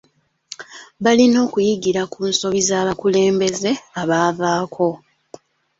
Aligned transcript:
Balina 1.03 1.37
okuyigira 1.45 2.01
ku 2.11 2.19
nsobi 2.29 2.59
z'abakulembeze 2.67 3.71
abaavaako. 4.01 4.89